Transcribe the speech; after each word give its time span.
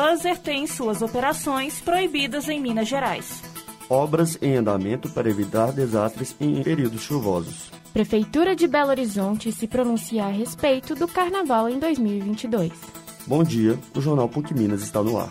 Buzzer 0.00 0.38
tem 0.38 0.66
suas 0.66 1.02
operações 1.02 1.78
proibidas 1.78 2.48
em 2.48 2.58
Minas 2.58 2.88
Gerais. 2.88 3.42
Obras 3.86 4.38
em 4.40 4.56
andamento 4.56 5.10
para 5.10 5.28
evitar 5.28 5.72
desastres 5.72 6.34
em 6.40 6.62
períodos 6.62 7.02
chuvosos. 7.02 7.70
Prefeitura 7.92 8.56
de 8.56 8.66
Belo 8.66 8.88
Horizonte 8.88 9.52
se 9.52 9.66
pronuncia 9.66 10.24
a 10.24 10.28
respeito 10.28 10.94
do 10.94 11.06
Carnaval 11.06 11.68
em 11.68 11.78
2022. 11.78 12.72
Bom 13.26 13.44
dia, 13.44 13.78
o 13.94 14.00
Jornal 14.00 14.26
PUC 14.26 14.54
Minas 14.54 14.80
está 14.80 15.02
no 15.02 15.18
ar. 15.18 15.30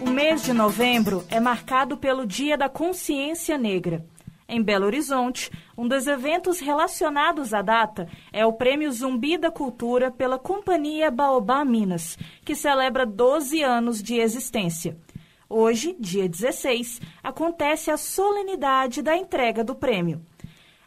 O 0.00 0.10
mês 0.10 0.44
de 0.44 0.52
novembro 0.52 1.24
é 1.28 1.40
marcado 1.40 1.96
pelo 1.96 2.24
Dia 2.24 2.56
da 2.56 2.68
Consciência 2.68 3.58
Negra. 3.58 4.06
Em 4.52 4.60
Belo 4.60 4.86
Horizonte, 4.86 5.48
um 5.78 5.86
dos 5.86 6.08
eventos 6.08 6.58
relacionados 6.58 7.54
à 7.54 7.62
data 7.62 8.08
é 8.32 8.44
o 8.44 8.52
Prêmio 8.52 8.90
Zumbi 8.90 9.38
da 9.38 9.48
Cultura 9.48 10.10
pela 10.10 10.40
Companhia 10.40 11.08
Baobá 11.08 11.64
Minas, 11.64 12.18
que 12.44 12.56
celebra 12.56 13.06
12 13.06 13.62
anos 13.62 14.02
de 14.02 14.16
existência. 14.16 14.98
Hoje, 15.48 15.94
dia 16.00 16.28
16, 16.28 17.00
acontece 17.22 17.92
a 17.92 17.96
solenidade 17.96 19.02
da 19.02 19.16
entrega 19.16 19.62
do 19.62 19.76
prêmio. 19.76 20.20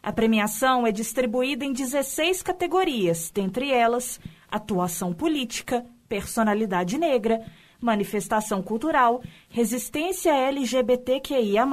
A 0.02 0.12
premiação 0.12 0.86
é 0.86 0.92
distribuída 0.92 1.64
em 1.64 1.72
16 1.72 2.42
categorias, 2.42 3.30
dentre 3.30 3.72
elas 3.72 4.20
atuação 4.50 5.14
política, 5.14 5.86
personalidade 6.06 6.98
negra, 6.98 7.40
manifestação 7.84 8.62
cultural, 8.62 9.22
resistência 9.48 10.34
LGBTQIA+, 10.34 11.66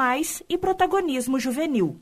e 0.50 0.58
protagonismo 0.58 1.40
juvenil. 1.40 2.00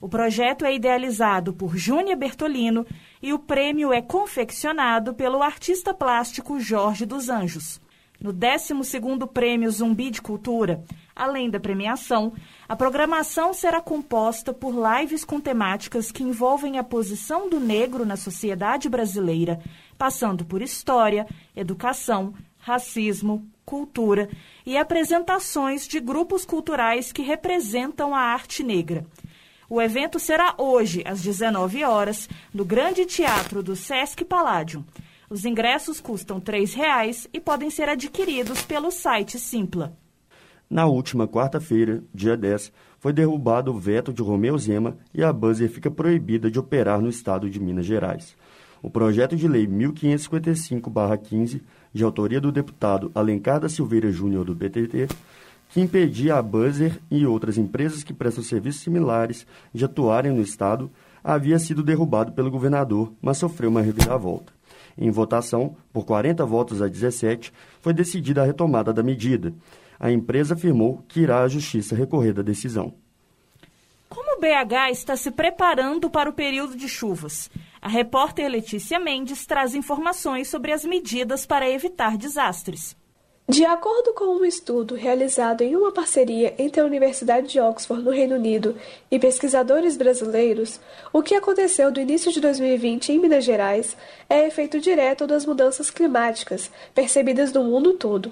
O 0.00 0.08
projeto 0.08 0.64
é 0.64 0.74
idealizado 0.74 1.52
por 1.52 1.76
Júnia 1.76 2.16
Bertolino 2.16 2.84
e 3.22 3.32
o 3.32 3.38
prêmio 3.38 3.92
é 3.92 4.02
confeccionado 4.02 5.14
pelo 5.14 5.42
artista 5.42 5.94
plástico 5.94 6.58
Jorge 6.58 7.06
dos 7.06 7.28
Anjos. 7.28 7.80
No 8.20 8.32
12º 8.32 9.28
Prêmio 9.28 9.70
Zumbi 9.70 10.10
de 10.10 10.22
Cultura, 10.22 10.84
além 11.14 11.50
da 11.50 11.58
premiação, 11.58 12.32
a 12.68 12.76
programação 12.76 13.52
será 13.52 13.80
composta 13.80 14.52
por 14.52 14.72
lives 14.74 15.24
com 15.24 15.40
temáticas 15.40 16.10
que 16.12 16.22
envolvem 16.22 16.78
a 16.78 16.84
posição 16.84 17.48
do 17.48 17.58
negro 17.58 18.06
na 18.06 18.16
sociedade 18.16 18.88
brasileira, 18.88 19.60
passando 19.98 20.44
por 20.44 20.62
história, 20.62 21.26
educação, 21.54 22.34
racismo, 22.62 23.44
cultura 23.64 24.30
e 24.64 24.78
apresentações 24.78 25.86
de 25.86 25.98
grupos 25.98 26.44
culturais 26.44 27.12
que 27.12 27.20
representam 27.20 28.14
a 28.14 28.20
arte 28.20 28.62
negra. 28.62 29.04
O 29.68 29.80
evento 29.80 30.20
será 30.20 30.54
hoje, 30.56 31.02
às 31.04 31.20
19 31.22 31.82
horas, 31.82 32.28
no 32.54 32.64
Grande 32.64 33.04
Teatro 33.04 33.62
do 33.62 33.74
Sesc 33.74 34.24
Palladium. 34.24 34.84
Os 35.28 35.44
ingressos 35.44 36.00
custam 36.00 36.36
R$ 36.36 36.44
3,00 36.44 37.28
e 37.32 37.40
podem 37.40 37.68
ser 37.68 37.88
adquiridos 37.88 38.62
pelo 38.62 38.90
site 38.90 39.38
Simpla. 39.38 39.96
Na 40.70 40.86
última 40.86 41.26
quarta-feira, 41.26 42.02
dia 42.14 42.36
10, 42.36 42.72
foi 42.98 43.12
derrubado 43.12 43.72
o 43.72 43.78
veto 43.78 44.12
de 44.12 44.22
Romeu 44.22 44.56
Zema 44.56 44.96
e 45.12 45.24
a 45.24 45.32
Buzzer 45.32 45.68
fica 45.68 45.90
proibida 45.90 46.50
de 46.50 46.58
operar 46.58 47.00
no 47.00 47.08
estado 47.08 47.50
de 47.50 47.58
Minas 47.58 47.86
Gerais. 47.86 48.36
O 48.82 48.90
projeto 48.90 49.36
de 49.36 49.46
lei 49.46 49.66
1555-15, 49.66 51.60
de 51.92 52.02
autoria 52.02 52.40
do 52.40 52.50
deputado 52.50 53.12
Alencar 53.14 53.60
da 53.60 53.68
Silveira 53.68 54.10
Júnior 54.10 54.44
do 54.44 54.56
PTT, 54.56 55.06
que 55.68 55.80
impedia 55.80 56.34
a 56.36 56.42
Buzzer 56.42 56.98
e 57.10 57.24
outras 57.24 57.56
empresas 57.56 58.02
que 58.02 58.12
prestam 58.12 58.42
serviços 58.42 58.82
similares 58.82 59.46
de 59.72 59.84
atuarem 59.84 60.32
no 60.32 60.42
estado, 60.42 60.90
havia 61.22 61.58
sido 61.58 61.82
derrubado 61.82 62.32
pelo 62.32 62.50
governador, 62.50 63.12
mas 63.22 63.38
sofreu 63.38 63.70
uma 63.70 63.80
reviravolta. 63.80 64.52
Em 64.98 65.10
votação, 65.10 65.76
por 65.92 66.04
40 66.04 66.44
votos 66.44 66.82
a 66.82 66.88
17, 66.88 67.52
foi 67.80 67.94
decidida 67.94 68.42
a 68.42 68.44
retomada 68.44 68.92
da 68.92 69.02
medida. 69.02 69.54
A 69.98 70.10
empresa 70.10 70.54
afirmou 70.54 71.04
que 71.06 71.20
irá 71.20 71.42
à 71.42 71.48
justiça 71.48 71.94
recorrer 71.94 72.32
da 72.32 72.42
decisão. 72.42 72.92
Como 74.08 74.36
o 74.36 74.40
BH 74.40 74.90
está 74.90 75.16
se 75.16 75.30
preparando 75.30 76.10
para 76.10 76.28
o 76.28 76.34
período 76.34 76.76
de 76.76 76.88
chuvas? 76.88 77.48
A 77.82 77.88
repórter 77.88 78.48
Letícia 78.48 79.00
Mendes 79.00 79.44
traz 79.44 79.74
informações 79.74 80.46
sobre 80.46 80.70
as 80.70 80.84
medidas 80.84 81.44
para 81.44 81.68
evitar 81.68 82.16
desastres. 82.16 82.96
De 83.48 83.64
acordo 83.64 84.14
com 84.14 84.36
um 84.36 84.44
estudo 84.44 84.94
realizado 84.94 85.62
em 85.62 85.74
uma 85.74 85.90
parceria 85.90 86.54
entre 86.56 86.80
a 86.80 86.84
Universidade 86.84 87.48
de 87.48 87.58
Oxford, 87.58 88.04
no 88.04 88.12
Reino 88.12 88.36
Unido, 88.36 88.76
e 89.10 89.18
pesquisadores 89.18 89.96
brasileiros, 89.96 90.78
o 91.12 91.24
que 91.24 91.34
aconteceu 91.34 91.90
do 91.90 91.98
início 91.98 92.30
de 92.30 92.40
2020 92.40 93.10
em 93.10 93.18
Minas 93.18 93.44
Gerais 93.44 93.96
é 94.30 94.46
efeito 94.46 94.78
direto 94.78 95.26
das 95.26 95.44
mudanças 95.44 95.90
climáticas 95.90 96.70
percebidas 96.94 97.52
no 97.52 97.64
mundo 97.64 97.94
todo. 97.94 98.30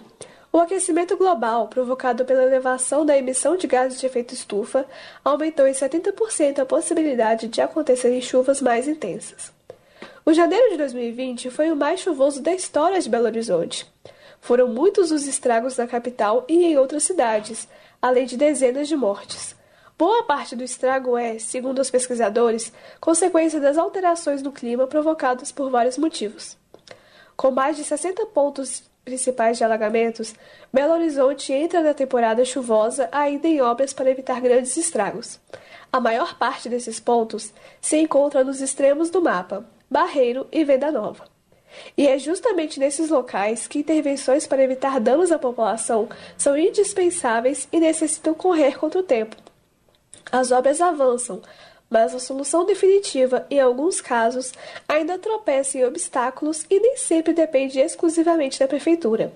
O 0.53 0.59
aquecimento 0.59 1.17
global, 1.17 1.69
provocado 1.69 2.25
pela 2.25 2.43
elevação 2.43 3.07
da 3.07 3.17
emissão 3.17 3.57
de 3.57 3.69
gases 3.69 4.01
de 4.01 4.07
efeito 4.07 4.35
estufa, 4.35 4.85
aumentou 5.25 5.65
em 5.65 5.73
70% 5.73 6.59
a 6.59 6.67
possibilidade 6.67 7.47
de 7.47 7.61
acontecerem 7.61 8.21
chuvas 8.21 8.61
mais 8.61 8.89
intensas. 8.89 9.53
O 10.27 10.33
janeiro 10.33 10.71
de 10.71 10.77
2020 10.77 11.51
foi 11.51 11.71
o 11.71 11.77
mais 11.77 12.01
chuvoso 12.01 12.43
da 12.43 12.53
história 12.53 13.01
de 13.01 13.09
Belo 13.09 13.27
Horizonte. 13.27 13.87
Foram 14.41 14.67
muitos 14.67 15.13
os 15.13 15.25
estragos 15.29 15.77
na 15.77 15.87
capital 15.87 16.45
e 16.49 16.65
em 16.65 16.77
outras 16.77 17.05
cidades, 17.05 17.69
além 18.03 18.27
de 18.27 18.37
dezenas 18.37 18.89
de 18.89 18.97
mortes. 18.97 19.55
Boa 19.97 20.25
parte 20.25 20.57
do 20.57 20.65
estrago 20.65 21.17
é, 21.17 21.39
segundo 21.39 21.79
os 21.79 21.91
pesquisadores, 21.91 22.73
consequência 23.01 23.61
das 23.61 23.79
alterações 23.79 24.43
no 24.43 24.51
clima 24.51 24.89
provocadas 24.89 25.53
por 25.53 25.71
vários 25.71 25.97
motivos. 25.97 26.59
Com 27.37 27.53
mais 27.53 27.77
de 27.77 27.85
60 27.85 28.27
pontos 28.27 28.90
principais 29.05 29.59
de 29.59 29.65
alagamentos, 29.65 30.35
Belo 30.73 30.95
Horizonte 30.95 31.53
entra 31.53 31.83
na 31.83 31.95
temporada 31.95 32.45
chuvosa 32.45 33.09
ainda 33.11 33.49
em 33.49 33.61
obras 33.61 33.93
para 33.93 34.11
evitar 34.11 34.41
grandes 34.41 34.77
estragos. 34.77 35.41
A 35.93 36.01
maior 36.01 36.39
parte 36.39 36.69
desses 36.69 37.01
pontos 37.01 37.53
se 37.81 37.97
encontra 37.97 38.45
nos 38.45 38.61
extremos 38.61 39.11
do 39.11 39.21
mapa, 39.21 39.65
Barreiro 39.91 40.47
e 40.53 40.65
Venda 40.65 40.93
Nova. 40.93 41.25
E 41.97 42.07
é 42.07 42.19
justamente 42.19 42.79
nesses 42.79 43.11
locais 43.11 43.67
que 43.67 43.79
intervenções 43.79 44.47
para 44.47 44.63
evitar 44.63 45.01
danos 45.01 45.33
à 45.33 45.39
população 45.39 46.09
são 46.37 46.57
indispensáveis 46.57 47.69
e 47.73 47.81
necessitam 47.81 48.35
correr 48.35 48.79
contra 48.79 49.01
o 49.01 49.05
tempo. 49.05 49.37
As 50.31 50.53
obras 50.53 50.81
avançam, 50.81 51.43
mas 51.91 52.15
a 52.15 52.21
solução 52.21 52.65
definitiva, 52.65 53.45
em 53.51 53.61
alguns 53.61 54.01
casos, 54.01 54.55
ainda 54.89 55.19
tropeça 55.19 55.77
em 55.77 55.85
obstáculos 55.85 56.65
e 56.71 56.79
nem 56.79 56.97
sempre 56.97 57.33
depende 57.33 57.81
exclusivamente 57.81 58.61
da 58.61 58.69
prefeitura. 58.69 59.33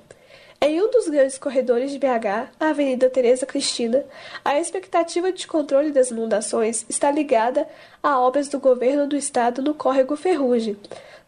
Em 0.61 0.81
um 0.81 0.91
dos 0.91 1.09
grandes 1.09 1.37
corredores 1.37 1.91
de 1.91 1.99
BH, 1.99 2.49
a 2.59 2.69
Avenida 2.69 3.11
Tereza 3.11 3.45
Cristina, 3.45 4.07
a 4.45 4.59
expectativa 4.59 5.33
de 5.33 5.47
controle 5.47 5.91
das 5.91 6.11
inundações 6.11 6.87
está 6.89 7.11
ligada 7.11 7.69
a 8.03 8.19
obras 8.21 8.49
do 8.49 8.61
governo 8.61 9.07
do 9.07 9.17
estado 9.17 9.61
no 9.61 9.75
córrego 9.75 10.17
Ferrugem, 10.17 10.77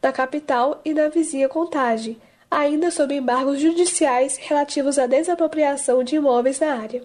na 0.01 0.13
capital 0.13 0.81
e 0.85 0.95
na 0.95 1.09
vizinha 1.09 1.49
Contagem, 1.49 2.17
ainda 2.51 2.91
sob 2.91 3.15
embargos 3.15 3.61
judiciais 3.61 4.37
relativos 4.37 4.99
à 4.99 5.07
desapropriação 5.07 6.05
de 6.05 6.17
imóveis 6.17 6.61
na 6.61 6.75
área. 6.75 7.03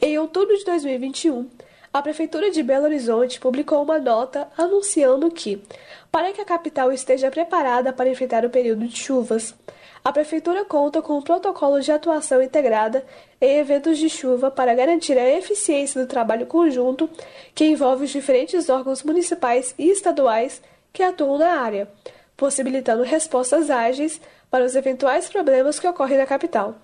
Em 0.00 0.18
outubro 0.18 0.56
de 0.56 0.64
2021, 0.64 1.48
a 1.92 2.00
Prefeitura 2.00 2.50
de 2.50 2.62
Belo 2.62 2.84
Horizonte 2.84 3.40
publicou 3.40 3.82
uma 3.82 3.98
nota 3.98 4.48
anunciando 4.56 5.28
que, 5.28 5.60
para 6.10 6.32
que 6.32 6.40
a 6.40 6.44
capital 6.44 6.92
esteja 6.92 7.30
preparada 7.30 7.92
para 7.92 8.08
enfrentar 8.08 8.44
o 8.44 8.50
período 8.50 8.86
de 8.86 8.96
chuvas, 8.96 9.54
a 10.04 10.12
Prefeitura 10.12 10.64
conta 10.64 11.02
com 11.02 11.18
um 11.18 11.22
protocolo 11.22 11.80
de 11.80 11.90
atuação 11.90 12.40
integrada 12.40 13.04
em 13.40 13.58
eventos 13.58 13.98
de 13.98 14.08
chuva 14.08 14.50
para 14.50 14.74
garantir 14.74 15.18
a 15.18 15.36
eficiência 15.36 16.00
do 16.00 16.06
trabalho 16.06 16.46
conjunto 16.46 17.10
que 17.54 17.66
envolve 17.66 18.04
os 18.04 18.10
diferentes 18.10 18.68
órgãos 18.68 19.02
municipais 19.02 19.74
e 19.76 19.90
estaduais 19.90 20.62
que 20.92 21.02
atuam 21.02 21.38
na 21.38 21.60
área, 21.60 21.88
possibilitando 22.36 23.02
respostas 23.02 23.68
ágeis 23.68 24.20
para 24.48 24.64
os 24.64 24.76
eventuais 24.76 25.28
problemas 25.28 25.80
que 25.80 25.88
ocorrem 25.88 26.18
na 26.18 26.26
capital. 26.26 26.76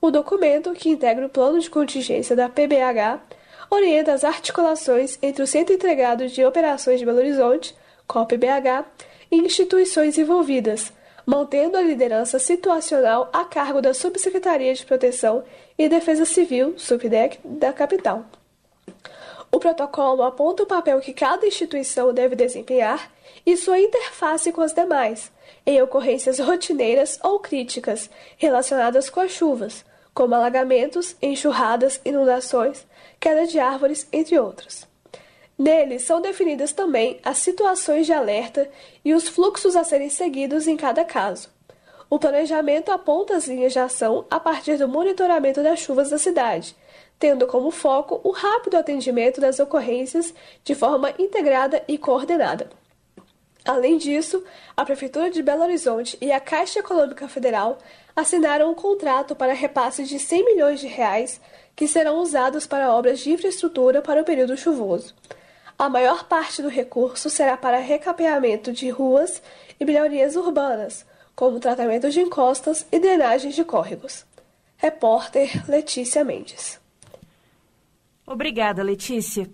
O 0.00 0.10
documento, 0.10 0.72
que 0.72 0.88
integra 0.88 1.26
o 1.26 1.30
plano 1.30 1.58
de 1.58 1.68
contingência 1.68 2.34
da 2.34 2.48
PBH, 2.48 3.20
orienta 3.74 4.12
as 4.12 4.22
articulações 4.22 5.18
entre 5.22 5.42
o 5.42 5.46
Centro 5.46 5.74
Integrado 5.74 6.28
de 6.28 6.44
Operações 6.44 7.00
de 7.00 7.06
Belo 7.06 7.18
Horizonte, 7.18 7.74
COPBH, 8.06 8.84
e 9.30 9.36
instituições 9.36 10.18
envolvidas, 10.18 10.92
mantendo 11.24 11.78
a 11.78 11.80
liderança 11.80 12.38
situacional 12.38 13.30
a 13.32 13.46
cargo 13.46 13.80
da 13.80 13.94
Subsecretaria 13.94 14.74
de 14.74 14.84
Proteção 14.84 15.42
e 15.78 15.88
Defesa 15.88 16.26
Civil, 16.26 16.74
SUPDEC, 16.76 17.38
da 17.42 17.72
capital. 17.72 18.26
O 19.50 19.58
protocolo 19.58 20.22
aponta 20.22 20.64
o 20.64 20.66
papel 20.66 21.00
que 21.00 21.14
cada 21.14 21.46
instituição 21.46 22.12
deve 22.12 22.36
desempenhar 22.36 23.10
e 23.46 23.56
sua 23.56 23.80
interface 23.80 24.52
com 24.52 24.60
as 24.60 24.74
demais, 24.74 25.32
em 25.64 25.80
ocorrências 25.80 26.38
rotineiras 26.38 27.18
ou 27.22 27.38
críticas 27.38 28.10
relacionadas 28.36 29.08
com 29.08 29.20
as 29.20 29.30
chuvas, 29.30 29.82
como 30.12 30.34
alagamentos, 30.34 31.16
enxurradas, 31.22 32.00
inundações, 32.04 32.86
queda 33.22 33.46
de 33.46 33.60
árvores, 33.60 34.04
entre 34.12 34.36
outros. 34.36 34.84
Nele 35.56 36.00
são 36.00 36.20
definidas 36.20 36.72
também 36.72 37.20
as 37.22 37.38
situações 37.38 38.04
de 38.04 38.12
alerta 38.12 38.68
e 39.04 39.14
os 39.14 39.28
fluxos 39.28 39.76
a 39.76 39.84
serem 39.84 40.10
seguidos 40.10 40.66
em 40.66 40.76
cada 40.76 41.04
caso. 41.04 41.48
O 42.10 42.18
planejamento 42.18 42.90
aponta 42.90 43.36
as 43.36 43.46
linhas 43.46 43.72
de 43.72 43.78
ação 43.78 44.26
a 44.28 44.40
partir 44.40 44.76
do 44.76 44.88
monitoramento 44.88 45.62
das 45.62 45.78
chuvas 45.78 46.10
da 46.10 46.18
cidade, 46.18 46.74
tendo 47.16 47.46
como 47.46 47.70
foco 47.70 48.20
o 48.24 48.32
rápido 48.32 48.76
atendimento 48.76 49.40
das 49.40 49.60
ocorrências 49.60 50.34
de 50.64 50.74
forma 50.74 51.14
integrada 51.16 51.80
e 51.86 51.96
coordenada. 51.96 52.70
Além 53.64 53.96
disso, 53.96 54.42
a 54.76 54.84
Prefeitura 54.84 55.30
de 55.30 55.42
Belo 55.42 55.62
Horizonte 55.62 56.18
e 56.20 56.32
a 56.32 56.40
Caixa 56.40 56.80
Econômica 56.80 57.28
Federal 57.28 57.78
assinaram 58.14 58.70
um 58.70 58.74
contrato 58.74 59.36
para 59.36 59.52
repasse 59.52 60.04
de 60.04 60.18
100 60.18 60.44
milhões 60.44 60.80
de 60.80 60.88
reais 60.88 61.40
que 61.76 61.86
serão 61.86 62.18
usados 62.18 62.66
para 62.66 62.92
obras 62.92 63.20
de 63.20 63.30
infraestrutura 63.30 64.02
para 64.02 64.20
o 64.20 64.24
período 64.24 64.56
chuvoso. 64.56 65.14
A 65.78 65.88
maior 65.88 66.24
parte 66.24 66.60
do 66.60 66.68
recurso 66.68 67.30
será 67.30 67.56
para 67.56 67.78
recapeamento 67.78 68.72
de 68.72 68.90
ruas 68.90 69.42
e 69.78 69.84
melhorias 69.84 70.36
urbanas, 70.36 71.06
como 71.34 71.60
tratamento 71.60 72.10
de 72.10 72.20
encostas 72.20 72.86
e 72.92 72.98
drenagens 72.98 73.54
de 73.54 73.64
córregos. 73.64 74.24
Repórter 74.76 75.64
Letícia 75.68 76.24
Mendes. 76.24 76.80
Obrigada, 78.26 78.82
Letícia. 78.82 79.48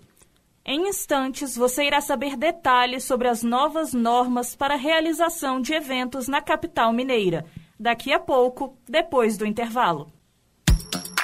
Em 0.65 0.87
instantes, 0.87 1.55
você 1.55 1.85
irá 1.85 2.01
saber 2.01 2.35
detalhes 2.35 3.03
sobre 3.03 3.27
as 3.27 3.41
novas 3.41 3.93
normas 3.93 4.55
para 4.55 4.75
a 4.75 4.77
realização 4.77 5.61
de 5.61 5.73
eventos 5.73 6.27
na 6.27 6.41
capital 6.41 6.93
mineira. 6.93 7.45
Daqui 7.79 8.11
a 8.11 8.19
pouco, 8.19 8.77
depois 8.87 9.37
do 9.37 9.45
intervalo. 9.45 10.11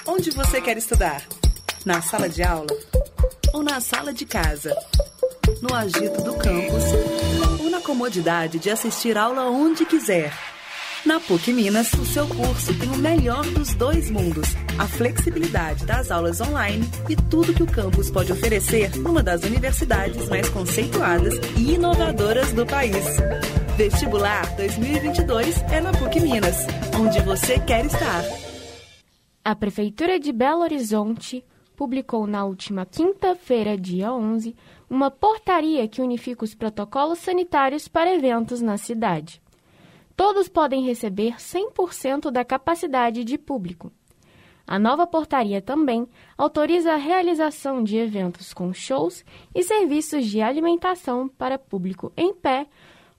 Onde 0.07 0.31
você 0.31 0.61
quer 0.61 0.77
estudar? 0.77 1.21
Na 1.85 2.01
sala 2.01 2.29
de 2.29 2.43
aula? 2.43 2.67
Ou 3.53 3.61
na 3.61 3.79
sala 3.81 4.13
de 4.13 4.25
casa? 4.25 4.75
No 5.61 5.75
agito 5.75 6.21
do 6.21 6.35
campus? 6.35 6.83
Ou 7.59 7.69
na 7.69 7.81
comodidade 7.81 8.57
de 8.57 8.69
assistir 8.69 9.17
aula 9.17 9.49
onde 9.49 9.85
quiser? 9.85 10.31
Na 11.05 11.19
PUC 11.19 11.53
Minas, 11.53 11.93
o 11.93 12.03
seu 12.03 12.27
curso 12.27 12.73
tem 12.79 12.89
o 12.89 12.97
melhor 12.97 13.45
dos 13.51 13.75
dois 13.75 14.09
mundos: 14.09 14.55
a 14.79 14.87
flexibilidade 14.87 15.85
das 15.85 16.09
aulas 16.09 16.41
online 16.41 16.83
e 17.07 17.15
tudo 17.15 17.53
que 17.53 17.61
o 17.61 17.67
campus 17.67 18.09
pode 18.09 18.31
oferecer 18.31 18.89
numa 18.97 19.21
das 19.21 19.43
universidades 19.43 20.27
mais 20.27 20.49
conceituadas 20.49 21.35
e 21.55 21.75
inovadoras 21.75 22.51
do 22.53 22.65
país. 22.65 23.05
Vestibular 23.77 24.55
2022 24.55 25.61
é 25.71 25.79
na 25.79 25.91
PUC 25.91 26.19
Minas, 26.21 26.65
onde 26.99 27.21
você 27.21 27.59
quer 27.59 27.85
estar. 27.85 28.23
A 29.43 29.55
Prefeitura 29.55 30.19
de 30.19 30.31
Belo 30.31 30.61
Horizonte 30.61 31.45
publicou 31.75 32.25
na 32.25 32.45
última 32.45 32.83
quinta-feira, 32.83 33.77
dia 33.77 34.11
11, 34.11 34.55
uma 34.89 35.11
portaria 35.11 35.87
que 35.87 36.01
unifica 36.01 36.43
os 36.43 36.55
protocolos 36.55 37.19
sanitários 37.19 37.87
para 37.87 38.11
eventos 38.11 38.59
na 38.59 38.75
cidade 38.75 39.44
todos 40.15 40.47
podem 40.47 40.83
receber 40.83 41.35
100% 41.35 42.31
da 42.31 42.45
capacidade 42.45 43.23
de 43.23 43.38
público. 43.38 43.91
A 44.67 44.79
nova 44.79 45.06
portaria 45.06 45.62
também 45.62 46.07
autoriza 46.35 46.94
a 46.94 46.97
realização 46.97 47.83
de 47.83 47.97
eventos 47.97 48.53
com 48.53 48.73
shows 48.73 49.23
e 49.53 49.62
serviços 49.62 50.25
de 50.25 50.41
alimentação 50.41 51.27
para 51.27 51.59
público 51.59 52.12
em 52.17 52.33
pé 52.33 52.65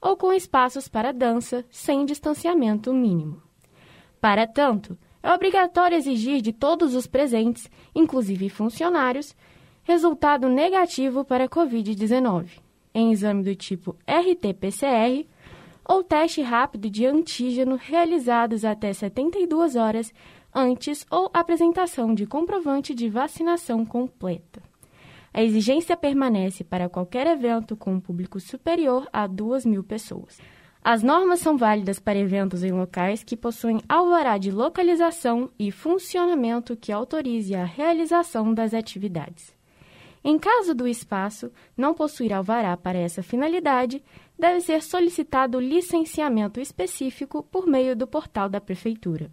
ou 0.00 0.16
com 0.16 0.32
espaços 0.32 0.88
para 0.88 1.12
dança 1.12 1.64
sem 1.70 2.04
distanciamento 2.04 2.92
mínimo. 2.92 3.40
Para 4.20 4.46
tanto, 4.46 4.98
é 5.22 5.32
obrigatório 5.32 5.96
exigir 5.96 6.40
de 6.40 6.52
todos 6.52 6.94
os 6.94 7.06
presentes, 7.06 7.70
inclusive 7.94 8.48
funcionários, 8.48 9.34
resultado 9.84 10.48
negativo 10.48 11.24
para 11.24 11.44
a 11.44 11.48
Covid-19, 11.48 12.60
em 12.92 13.12
exame 13.12 13.44
do 13.44 13.54
tipo 13.54 13.96
RT-PCR 14.06 15.26
ou 15.88 16.02
teste 16.02 16.42
rápido 16.42 16.90
de 16.90 17.06
antígeno 17.06 17.76
realizados 17.76 18.64
até 18.64 18.92
72 18.92 19.76
horas 19.76 20.12
antes 20.54 21.06
ou 21.10 21.30
apresentação 21.32 22.14
de 22.14 22.26
comprovante 22.26 22.94
de 22.94 23.08
vacinação 23.08 23.84
completa. 23.84 24.62
A 25.32 25.42
exigência 25.42 25.96
permanece 25.96 26.64
para 26.64 26.88
qualquer 26.88 27.26
evento 27.26 27.76
com 27.76 27.94
um 27.94 28.00
público 28.00 28.40
superior 28.40 29.06
a 29.12 29.26
2 29.26 29.66
mil 29.66 29.84
pessoas. 29.84 30.38
As 30.82 31.02
normas 31.02 31.40
são 31.40 31.56
válidas 31.56 31.98
para 31.98 32.18
eventos 32.18 32.62
em 32.62 32.70
locais 32.70 33.24
que 33.24 33.36
possuem 33.36 33.80
alvará 33.88 34.38
de 34.38 34.50
localização 34.50 35.50
e 35.58 35.72
funcionamento 35.72 36.76
que 36.76 36.92
autorize 36.92 37.54
a 37.54 37.64
realização 37.64 38.54
das 38.54 38.72
atividades. 38.72 39.55
Em 40.28 40.40
caso 40.40 40.74
do 40.74 40.88
espaço 40.88 41.52
não 41.76 41.94
possuir 41.94 42.32
alvará 42.32 42.76
para 42.76 42.98
essa 42.98 43.22
finalidade, 43.22 44.02
deve 44.36 44.60
ser 44.60 44.82
solicitado 44.82 45.60
licenciamento 45.60 46.58
específico 46.58 47.44
por 47.44 47.64
meio 47.64 47.94
do 47.94 48.08
portal 48.08 48.48
da 48.48 48.60
Prefeitura. 48.60 49.30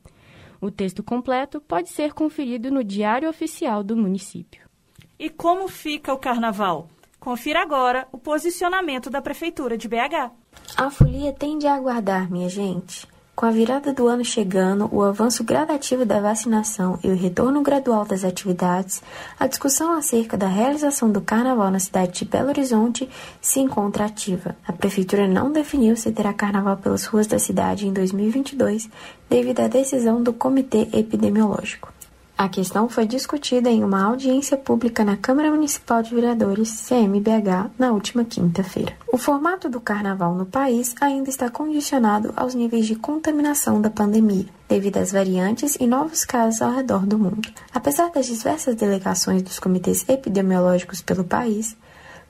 O 0.61 0.69
texto 0.69 1.01
completo 1.01 1.59
pode 1.59 1.89
ser 1.89 2.13
conferido 2.13 2.69
no 2.69 2.83
Diário 2.83 3.27
Oficial 3.27 3.83
do 3.83 3.97
município. 3.97 4.69
E 5.17 5.31
como 5.31 5.67
fica 5.67 6.13
o 6.13 6.19
carnaval? 6.19 6.87
Confira 7.19 7.63
agora 7.63 8.07
o 8.11 8.19
posicionamento 8.19 9.09
da 9.09 9.19
Prefeitura 9.19 9.75
de 9.75 9.87
BH. 9.87 10.29
A 10.77 10.91
folia 10.91 11.33
tende 11.33 11.65
a 11.65 11.73
aguardar, 11.73 12.29
minha 12.29 12.49
gente. 12.49 13.07
Com 13.35 13.47
a 13.47 13.51
virada 13.51 13.91
do 13.91 14.07
ano 14.07 14.23
chegando, 14.23 14.87
o 14.91 15.01
avanço 15.01 15.43
gradativo 15.43 16.05
da 16.05 16.19
vacinação 16.19 16.99
e 17.03 17.07
o 17.07 17.15
retorno 17.15 17.63
gradual 17.63 18.05
das 18.05 18.23
atividades, 18.23 19.01
a 19.39 19.47
discussão 19.47 19.97
acerca 19.97 20.37
da 20.37 20.45
realização 20.47 21.11
do 21.11 21.19
carnaval 21.19 21.71
na 21.71 21.79
cidade 21.79 22.19
de 22.19 22.25
Belo 22.25 22.49
Horizonte 22.49 23.09
se 23.41 23.59
encontra 23.59 24.05
ativa. 24.05 24.55
A 24.67 24.71
prefeitura 24.71 25.27
não 25.27 25.51
definiu 25.51 25.97
se 25.97 26.11
terá 26.11 26.31
carnaval 26.31 26.77
pelas 26.77 27.05
ruas 27.05 27.25
da 27.25 27.39
cidade 27.39 27.87
em 27.87 27.91
2022, 27.91 28.87
devido 29.27 29.61
à 29.61 29.67
decisão 29.67 30.21
do 30.21 30.31
Comitê 30.31 30.87
Epidemiológico. 30.93 31.91
A 32.35 32.49
questão 32.49 32.89
foi 32.89 33.05
discutida 33.05 33.69
em 33.69 33.83
uma 33.83 34.03
audiência 34.03 34.57
pública 34.57 35.05
na 35.05 35.15
Câmara 35.15 35.51
Municipal 35.51 36.01
de 36.01 36.13
Vereadores, 36.13 36.87
CMBH, 36.87 37.71
na 37.77 37.91
última 37.91 38.25
quinta-feira. 38.25 38.93
O 39.11 39.17
formato 39.17 39.69
do 39.69 39.79
carnaval 39.79 40.33
no 40.33 40.45
país 40.45 40.95
ainda 40.99 41.29
está 41.29 41.49
condicionado 41.49 42.33
aos 42.35 42.55
níveis 42.55 42.87
de 42.87 42.95
contaminação 42.95 43.79
da 43.79 43.89
pandemia, 43.89 44.47
devido 44.67 44.97
às 44.97 45.11
variantes 45.11 45.77
e 45.79 45.85
novos 45.85 46.25
casos 46.25 46.61
ao 46.61 46.73
redor 46.73 47.05
do 47.05 47.19
mundo. 47.19 47.47
Apesar 47.73 48.09
das 48.09 48.25
diversas 48.25 48.75
delegações 48.75 49.43
dos 49.43 49.59
comitês 49.59 50.03
epidemiológicos 50.09 51.01
pelo 51.01 51.23
país, 51.23 51.77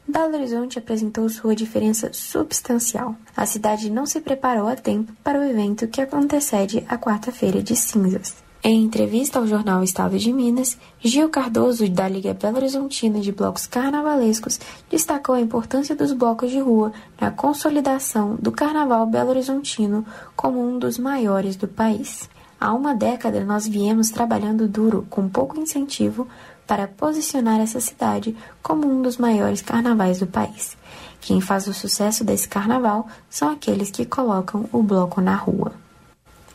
Belo 0.06 0.36
Horizonte 0.36 0.78
apresentou 0.78 1.30
sua 1.30 1.56
diferença 1.56 2.10
substancial. 2.12 3.16
A 3.38 3.46
cidade 3.46 3.90
não 3.90 4.06
se 4.06 4.20
preparou 4.20 4.68
a 4.68 4.76
tempo 4.76 5.14
para 5.24 5.40
o 5.40 5.44
evento 5.44 5.88
que 5.88 6.02
antecede 6.12 6.84
a 6.90 6.98
quarta-feira 6.98 7.64
de 7.64 7.74
cinzas. 7.74 8.43
Em 8.66 8.82
entrevista 8.82 9.40
ao 9.40 9.46
jornal 9.46 9.84
Estado 9.84 10.18
de 10.18 10.32
Minas, 10.32 10.78
Gil 11.02 11.28
Cardoso, 11.28 11.86
da 11.90 12.08
Liga 12.08 12.34
Belo 12.34 12.56
Horizontina 12.56 13.20
de 13.20 13.30
Blocos 13.30 13.68
Carnavalescos, 13.68 14.58
destacou 14.90 15.36
a 15.36 15.42
importância 15.42 15.94
dos 15.94 16.14
blocos 16.14 16.50
de 16.50 16.60
rua 16.60 16.94
na 17.20 17.30
consolidação 17.30 18.38
do 18.40 18.54
Carnaval 18.54 19.06
Belo 19.06 19.32
Horizontino 19.32 20.06
como 20.34 20.66
um 20.66 20.80
dos 20.80 20.98
maiores 20.98 21.58
do 21.58 21.68
país. 21.68 22.30
Há 22.58 22.74
uma 22.74 22.96
década 22.96 23.44
nós 23.44 23.68
viemos 23.68 24.12
trabalhando 24.12 24.66
duro, 24.66 25.06
com 25.10 25.28
pouco 25.28 25.60
incentivo, 25.60 26.26
para 26.66 26.88
posicionar 26.88 27.60
essa 27.60 27.82
cidade 27.82 28.34
como 28.62 28.88
um 28.88 29.02
dos 29.02 29.18
maiores 29.18 29.62
carnavais 29.62 30.20
do 30.20 30.28
país. 30.28 30.78
Quem 31.20 31.42
faz 31.42 31.68
o 31.68 31.74
sucesso 31.74 32.24
desse 32.24 32.48
carnaval 32.48 33.10
são 33.30 33.50
aqueles 33.50 33.92
que 33.92 34.06
colocam 34.06 34.70
o 34.72 34.82
bloco 34.82 35.20
na 35.20 35.36
rua. 35.36 35.83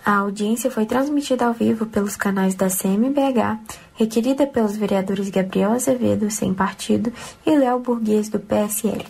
A 0.09 0.21
audiência 0.21 0.71
foi 0.71 0.87
transmitida 0.87 1.45
ao 1.45 1.53
vivo 1.53 1.85
pelos 1.85 2.17
canais 2.17 2.55
da 2.55 2.69
CMBH, 2.71 3.61
requerida 3.93 4.47
pelos 4.47 4.75
vereadores 4.75 5.29
Gabriel 5.29 5.73
Azevedo, 5.73 6.31
sem 6.31 6.55
partido, 6.55 7.13
e 7.45 7.55
Léo 7.55 7.79
Burguês, 7.79 8.31
do 8.31 8.41
PSL. 8.41 9.05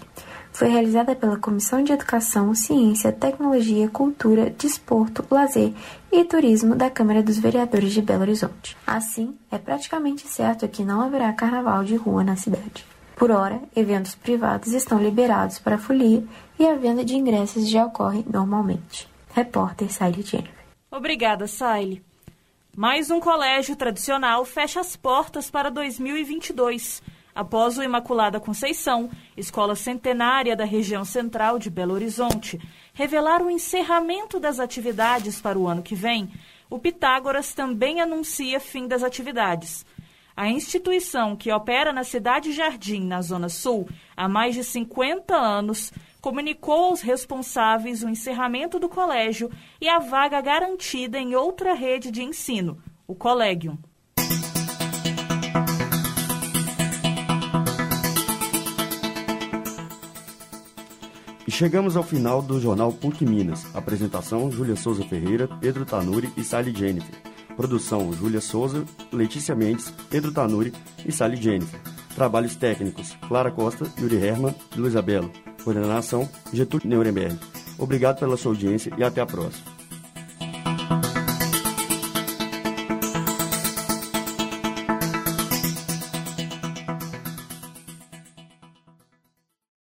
Foi 0.53 0.67
realizada 0.67 1.15
pela 1.15 1.37
Comissão 1.37 1.85
de 1.85 1.93
Educação, 1.93 2.53
Ciência, 2.53 3.13
Tecnologia, 3.13 3.89
Cultura, 3.89 4.53
Desporto, 4.59 5.25
Lazer 5.31 5.73
e 6.11 6.25
Turismo 6.25 6.75
da 6.75 6.91
Câmara 6.91 7.23
dos 7.23 7.39
Vereadores 7.39 7.93
de 7.93 8.03
Belo 8.03 8.23
Horizonte. 8.23 8.77
Assim, 8.85 9.37
é 9.53 9.57
praticamente 9.57 10.27
certo 10.27 10.67
que 10.67 10.85
não 10.85 11.01
haverá 11.01 11.33
carnaval 11.33 11.85
de 11.85 11.95
rua 11.95 12.25
na 12.25 12.35
cidade. 12.35 12.85
Por 13.15 13.31
hora, 13.31 13.63
eventos 13.77 14.17
privados 14.17 14.73
estão 14.73 15.01
liberados 15.01 15.61
para 15.61 15.79
folia 15.79 16.25
e 16.59 16.67
a 16.67 16.75
venda 16.75 17.05
de 17.05 17.15
ingressos 17.15 17.69
já 17.69 17.87
ocorre 17.87 18.25
normalmente. 18.29 19.09
Repórter 19.33 19.93
Sally 19.93 20.23
Jennifer. 20.23 20.58
Obrigada, 20.91 21.47
Saile. 21.47 22.03
Mais 22.75 23.11
um 23.11 23.21
colégio 23.21 23.77
tradicional 23.77 24.43
fecha 24.47 24.81
as 24.81 24.97
portas 24.97 25.51
para 25.51 25.71
2022. 25.71 27.03
Após 27.35 27.77
o 27.77 27.83
Imaculada 27.83 28.41
Conceição, 28.41 29.11
escola 29.37 29.77
centenária 29.77 30.57
da 30.57 30.65
região 30.65 31.05
central 31.05 31.59
de 31.59 31.69
Belo 31.69 31.93
Horizonte, 31.93 32.59
revelar 32.95 33.43
o 33.43 33.51
encerramento 33.51 34.41
das 34.41 34.59
atividades 34.59 35.41
para 35.41 35.59
o 35.59 35.69
ano 35.69 35.83
que 35.83 35.95
vem, 35.95 36.33
o 36.71 36.79
Pitágoras 36.79 37.53
também 37.53 38.01
anuncia 38.01 38.59
fim 38.59 38.89
das 38.89 39.03
atividades. 39.03 39.85
A 40.35 40.49
instituição, 40.49 41.37
que 41.37 41.53
opera 41.53 41.93
na 41.93 42.05
Cidade 42.05 42.53
Jardim, 42.53 43.05
na 43.05 43.21
Zona 43.21 43.49
Sul, 43.51 43.87
há 44.17 44.27
mais 44.27 44.55
de 44.55 44.65
50 44.65 45.37
anos, 45.37 45.93
comunicou 46.29 46.91
aos 46.91 47.01
responsáveis 47.01 48.03
o 48.03 48.09
encerramento 48.11 48.79
do 48.79 48.87
colégio 48.87 49.51
e 49.81 49.89
a 49.89 49.99
vaga 49.99 50.43
garantida 50.43 51.19
em 51.19 51.35
outra 51.35 51.73
rede 51.73 52.11
de 52.11 52.23
ensino, 52.23 52.77
o 53.07 53.15
Collegium. 53.15 53.79
E 61.47 61.51
chegamos 61.51 61.97
ao 61.97 62.03
final 62.03 62.43
do 62.43 62.61
jornal 62.61 62.93
PUC 62.93 63.25
Minas. 63.25 63.65
Apresentação: 63.75 64.51
Júlia 64.51 64.77
Souza 64.77 65.03
Ferreira, 65.05 65.49
Pedro 65.63 65.87
Tanuri 65.87 66.31
e 66.37 66.45
Sally 66.45 66.75
Jennifer. 66.77 67.15
Produção: 67.57 68.13
Júlia 68.13 68.43
Souza, 68.43 68.85
Letícia 69.11 69.55
Mendes, 69.55 69.91
Pedro 70.11 70.31
Tanuri 70.31 70.75
e 71.07 71.11
Sally 71.11 71.37
Jennifer. 71.37 71.81
Trabalhos 72.15 72.55
técnicos: 72.55 73.17
Clara 73.27 73.51
Costa, 73.51 73.91
Yuri 73.99 74.17
Herman 74.17 74.55
e 74.77 74.79
Luiz 74.79 74.95
Abelo. 74.95 75.48
Coordenação: 75.69 76.27
Getúlio 76.51 76.89
Nuremberg. 76.89 77.39
Obrigado 77.79 78.21
pela 78.21 78.39
sua 78.39 78.53
audiência 78.53 78.91
e 78.97 79.05
até 79.05 79.21
a 79.21 79.27
próxima. 79.27 79.78